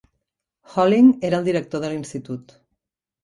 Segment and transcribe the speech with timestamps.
[0.75, 2.57] Holling era el director de l'institut.